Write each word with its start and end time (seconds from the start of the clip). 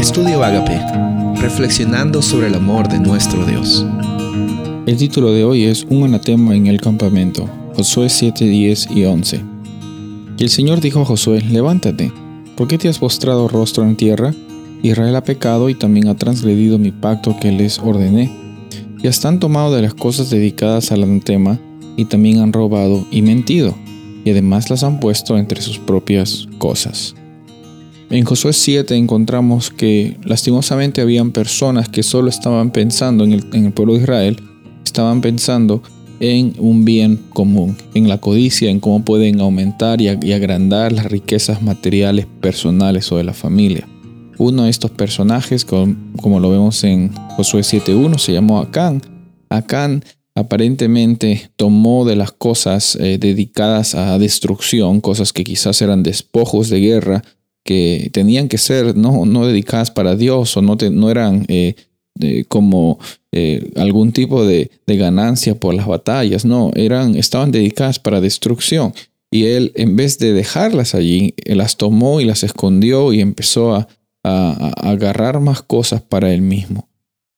Estudio 0.00 0.42
Agape, 0.42 0.80
reflexionando 1.42 2.22
sobre 2.22 2.46
el 2.46 2.54
amor 2.54 2.88
de 2.88 2.98
nuestro 2.98 3.44
Dios. 3.44 3.84
El 4.86 4.96
título 4.96 5.30
de 5.30 5.44
hoy 5.44 5.64
es 5.64 5.84
Un 5.90 6.04
anatema 6.04 6.56
en 6.56 6.68
el 6.68 6.80
campamento, 6.80 7.46
Josué 7.76 8.08
7, 8.08 8.46
10 8.46 8.92
y 8.92 9.04
11. 9.04 9.40
Y 10.38 10.42
el 10.42 10.48
Señor 10.48 10.80
dijo 10.80 11.02
a 11.02 11.04
Josué, 11.04 11.42
levántate, 11.42 12.10
¿por 12.56 12.66
qué 12.66 12.78
te 12.78 12.88
has 12.88 12.98
postrado 12.98 13.46
rostro 13.46 13.84
en 13.84 13.94
tierra? 13.94 14.32
Israel 14.82 15.14
ha 15.16 15.22
pecado 15.22 15.68
y 15.68 15.74
también 15.74 16.08
ha 16.08 16.16
transgredido 16.16 16.78
mi 16.78 16.92
pacto 16.92 17.36
que 17.38 17.52
les 17.52 17.78
ordené. 17.78 18.34
Y 19.02 19.06
hasta 19.06 19.28
han 19.28 19.38
tomado 19.38 19.76
de 19.76 19.82
las 19.82 19.92
cosas 19.92 20.30
dedicadas 20.30 20.92
al 20.92 21.02
anatema 21.02 21.60
y 21.98 22.06
también 22.06 22.40
han 22.40 22.54
robado 22.54 23.04
y 23.10 23.20
mentido, 23.20 23.74
y 24.24 24.30
además 24.30 24.70
las 24.70 24.82
han 24.82 24.98
puesto 24.98 25.36
entre 25.36 25.60
sus 25.60 25.78
propias 25.78 26.48
cosas. 26.56 27.14
En 28.10 28.24
Josué 28.24 28.52
7 28.52 28.96
encontramos 28.96 29.70
que 29.70 30.16
lastimosamente 30.24 31.00
habían 31.00 31.30
personas 31.30 31.88
que 31.88 32.02
solo 32.02 32.28
estaban 32.28 32.72
pensando 32.72 33.22
en 33.22 33.32
el, 33.32 33.72
pueblo 33.72 33.94
de 33.94 34.00
Israel, 34.00 34.36
estaban 34.84 35.20
pensando 35.20 35.80
en 36.18 36.54
un 36.58 36.84
bien 36.84 37.20
común, 37.32 37.76
en 37.94 38.08
la 38.08 38.18
codicia, 38.18 38.68
en 38.68 38.80
cómo 38.80 39.04
pueden 39.04 39.40
aumentar 39.40 40.00
y, 40.00 40.08
agrandar 40.08 40.90
las 40.90 41.06
riquezas 41.06 41.62
materiales 41.62 42.26
personales 42.40 43.12
o 43.12 43.16
de 43.16 43.22
la 43.22 43.32
familia. 43.32 43.86
Uno 44.38 44.64
de 44.64 44.70
estos 44.70 44.90
personajes, 44.90 45.64
como, 45.64 46.40
lo 46.40 46.50
vemos 46.50 46.82
en 46.82 47.14
Josué 47.36 47.60
7.1, 47.60 48.18
se 48.18 48.32
llamó 48.32 48.58
Acán. 48.58 49.02
Acán 49.50 50.04
aparentemente 50.34 51.52
tomó 51.54 52.04
de 52.04 52.16
las 52.16 52.32
cosas 52.32 52.96
eh, 52.96 53.18
dedicadas 53.20 53.94
a 53.94 54.18
destrucción, 54.18 55.00
cosas 55.00 55.32
que 55.32 55.44
quizás 55.44 55.80
eran 55.80 56.02
despojos 56.02 56.70
de 56.70 56.80
guerra, 56.80 57.22
que 57.64 58.10
tenían 58.12 58.48
que 58.48 58.58
ser 58.58 58.96
no, 58.96 59.26
no 59.26 59.46
dedicadas 59.46 59.90
para 59.90 60.16
Dios 60.16 60.56
o 60.56 60.62
no, 60.62 60.76
no 60.90 61.10
eran 61.10 61.44
eh, 61.48 61.74
como 62.48 62.98
eh, 63.32 63.70
algún 63.76 64.12
tipo 64.12 64.44
de, 64.44 64.70
ganancia 64.86 65.54
por 65.54 65.72
las 65.72 65.86
batallas, 65.86 66.44
no, 66.44 66.72
eran, 66.74 67.14
estaban 67.14 67.52
dedicadas 67.52 67.98
para 67.98 68.20
destrucción. 68.20 68.92
Y 69.30 69.44
él, 69.44 69.72
en 69.76 69.94
vez 69.94 70.18
de 70.18 70.32
dejarlas 70.32 70.94
allí, 70.94 71.34
las 71.46 71.76
tomó 71.76 72.20
y 72.20 72.24
las 72.24 72.42
escondió 72.42 73.12
y 73.12 73.20
empezó 73.20 73.74
a, 73.74 73.88
agarrar 74.22 75.40
más 75.40 75.62
cosas 75.62 76.02
para 76.02 76.34
él 76.34 76.42
mismo. 76.42 76.90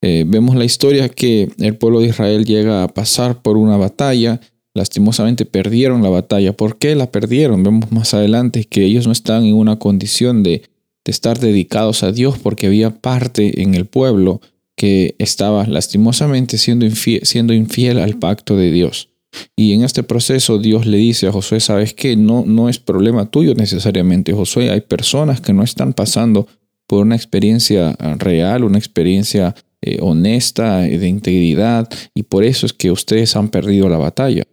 Eh, 0.00 0.22
vemos 0.28 0.54
la 0.54 0.64
historia 0.64 1.08
que 1.08 1.50
el 1.58 1.76
pueblo 1.76 1.98
de 1.98 2.08
Israel 2.08 2.44
llega 2.44 2.84
a 2.84 2.88
pasar 2.88 3.42
por 3.42 3.56
una 3.56 3.76
batalla 3.76 4.40
lastimosamente 4.78 5.44
perdieron 5.44 6.02
la 6.02 6.08
batalla. 6.08 6.54
¿Por 6.54 6.78
qué 6.78 6.94
la 6.94 7.10
perdieron? 7.10 7.62
Vemos 7.62 7.92
más 7.92 8.14
adelante 8.14 8.64
que 8.64 8.84
ellos 8.84 9.06
no 9.06 9.12
están 9.12 9.44
en 9.44 9.54
una 9.54 9.78
condición 9.78 10.42
de, 10.42 10.62
estar 11.04 11.38
dedicados 11.38 12.02
a 12.02 12.12
Dios 12.12 12.38
porque 12.38 12.66
había 12.66 12.90
parte 12.90 13.62
en 13.62 13.74
el 13.74 13.86
pueblo 13.86 14.42
que 14.76 15.14
estaba 15.18 15.66
lastimosamente 15.66 16.58
siendo 16.58 16.84
infiel, 16.84 17.22
siendo 17.24 17.54
infiel 17.54 17.98
al 17.98 18.18
pacto 18.18 18.58
de 18.58 18.70
Dios. 18.70 19.08
Y 19.56 19.72
en 19.72 19.84
este 19.84 20.02
proceso 20.02 20.58
Dios 20.58 20.84
le 20.84 20.98
dice 20.98 21.26
a 21.26 21.32
Josué, 21.32 21.60
¿sabes 21.60 21.94
qué? 21.94 22.14
No, 22.14 22.44
no 22.46 22.68
es 22.68 22.78
problema 22.78 23.30
tuyo 23.30 23.54
necesariamente, 23.54 24.34
Josué. 24.34 24.70
Hay 24.70 24.82
personas 24.82 25.40
que 25.40 25.54
no 25.54 25.62
están 25.62 25.94
pasando 25.94 26.46
por 26.86 27.04
una 27.04 27.16
experiencia 27.16 27.96
real, 28.18 28.64
una 28.64 28.78
experiencia 28.78 29.54
eh, 29.80 29.98
honesta, 30.00 30.80
de 30.80 31.08
integridad, 31.08 31.88
y 32.12 32.24
por 32.24 32.44
eso 32.44 32.66
es 32.66 32.72
que 32.72 32.90
ustedes 32.90 33.36
han 33.36 33.48
perdido 33.48 33.88
la 33.88 33.98
batalla. 33.98 34.44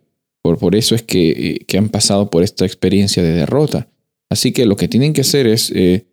Por, 0.54 0.76
eso 0.76 0.94
es 0.94 1.04
eh, 1.08 1.66
que, 1.66 1.78
han 1.80 1.90
pasado 1.90 2.30
por 2.30 2.44
esta 2.44 2.66
experiencia 2.66 3.24
de 3.24 3.32
derrota. 3.32 3.88
Así 4.30 4.52
que 4.52 4.68
lo 4.68 4.76
que 4.76 4.88
tienen 4.88 5.14
que 5.14 5.22
hacer 5.22 5.48
es 5.48 5.72
eh, 5.74 6.06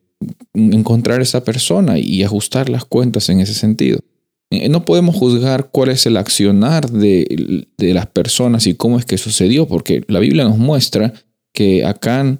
encontrar 0.55 1.21
esa 1.21 1.45
persona 1.45 1.99
y 1.99 2.23
ajustar 2.23 2.71
las 2.71 2.87
cuentas 2.87 3.29
en 3.29 3.41
ese 3.41 3.53
sentido. 3.53 4.01
Eh, 4.51 4.71
no 4.71 4.87
podemos 4.87 5.17
juzgar 5.17 5.69
cuál 5.71 5.91
es 5.91 6.07
el 6.07 6.17
accionar 6.17 6.91
de, 6.91 7.67
las 7.77 8.07
personas 8.07 8.67
y 8.67 8.75
cómo 8.75 8.99
es 8.99 9.05
que 9.05 9.19
sucedió, 9.19 9.69
porque 9.69 10.03
la 10.09 10.19
Biblia 10.19 10.45
nos 10.45 10.57
muestra 10.57 11.13
que 11.53 11.85
Acán 11.85 12.39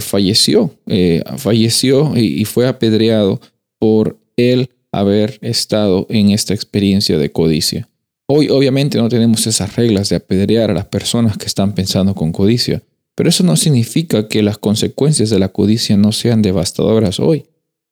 falleció, 0.00 0.70
falleció 1.38 2.12
y 2.14 2.44
fue 2.44 2.68
apedreado 2.68 3.40
por 3.80 4.20
él 4.36 4.68
haber 4.92 5.38
estado 5.40 6.06
en 6.10 6.30
esta 6.30 6.54
experiencia 6.54 7.18
de 7.18 7.32
codicia. 7.32 7.88
Hoy 8.26 8.48
obviamente 8.48 8.98
no 8.98 9.08
tenemos 9.08 9.46
esas 9.46 9.76
reglas 9.76 10.08
de 10.08 10.16
apedrear 10.16 10.70
a 10.70 10.74
las 10.74 10.86
personas 10.86 11.36
que 11.36 11.46
están 11.46 11.74
pensando 11.74 12.14
con 12.14 12.32
codicia, 12.32 12.82
pero 13.14 13.28
eso 13.28 13.44
no 13.44 13.56
significa 13.56 14.28
que 14.28 14.42
las 14.42 14.58
consecuencias 14.58 15.30
de 15.30 15.38
la 15.38 15.48
codicia 15.48 15.96
no 15.96 16.12
sean 16.12 16.40
devastadoras 16.40 17.20
hoy, 17.20 17.46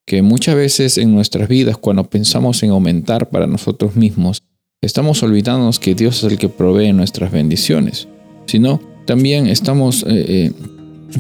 que 0.07 0.23
muchas 0.23 0.55
veces 0.55 0.99
en 0.99 1.15
nuestras 1.15 1.49
vidas 1.49 1.77
cuando 1.77 2.05
pensamos 2.05 2.63
en 2.63 2.71
aumentar 2.71 3.29
para 3.29 3.47
nosotros 3.47 3.97
mismos, 3.97 4.43
estamos 4.81 5.23
olvidándonos 5.23 5.79
que 5.79 5.95
Dios 5.95 6.19
es 6.19 6.33
el 6.33 6.39
que 6.39 6.49
provee 6.49 6.93
nuestras 6.93 7.33
bendiciones, 7.33 8.09
sino 8.47 8.81
también 9.07 9.47
estamos 9.47 10.05
eh, 10.05 10.09
eh, 10.09 10.53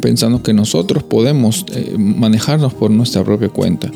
pensando 0.00 0.42
que 0.42 0.54
nosotros 0.54 1.02
podemos 1.02 1.66
eh, 1.74 1.94
manejarnos 1.98 2.72
por 2.72 2.90
nuestra 2.90 3.24
propia 3.24 3.48
cuenta 3.48 3.90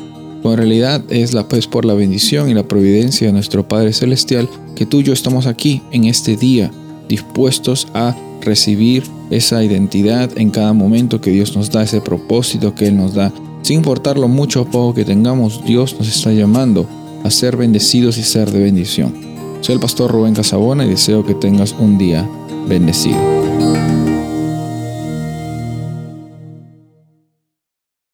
en 0.51 0.57
realidad 0.57 1.03
es 1.09 1.33
la 1.33 1.47
paz 1.47 1.67
por 1.67 1.85
la 1.85 1.93
bendición 1.93 2.49
y 2.49 2.53
la 2.53 2.67
providencia 2.67 3.27
de 3.27 3.33
nuestro 3.33 3.67
Padre 3.67 3.93
Celestial 3.93 4.47
que 4.75 4.85
tú 4.85 4.99
y 4.99 5.03
yo 5.03 5.13
estamos 5.13 5.47
aquí 5.47 5.81
en 5.91 6.05
este 6.05 6.35
día, 6.35 6.71
dispuestos 7.07 7.87
a 7.93 8.15
recibir 8.41 9.03
esa 9.31 9.63
identidad 9.63 10.29
en 10.37 10.51
cada 10.51 10.73
momento 10.73 11.21
que 11.21 11.31
Dios 11.31 11.55
nos 11.55 11.71
da, 11.71 11.83
ese 11.83 12.01
propósito 12.01 12.75
que 12.75 12.87
Él 12.87 12.97
nos 12.97 13.13
da. 13.13 13.31
Sin 13.63 13.77
importar 13.77 14.17
lo 14.17 14.27
mucho 14.27 14.61
o 14.61 14.65
poco 14.65 14.93
que 14.93 15.05
tengamos, 15.05 15.63
Dios 15.65 15.95
nos 15.97 16.07
está 16.07 16.31
llamando 16.31 16.87
a 17.23 17.31
ser 17.31 17.57
bendecidos 17.57 18.17
y 18.17 18.23
ser 18.23 18.51
de 18.51 18.59
bendición. 18.59 19.13
Soy 19.61 19.73
el 19.73 19.81
pastor 19.81 20.11
Rubén 20.11 20.35
Casabona 20.35 20.85
y 20.85 20.89
deseo 20.89 21.25
que 21.25 21.33
tengas 21.33 21.73
un 21.79 21.97
día 21.97 22.29
bendecido. 22.67 23.54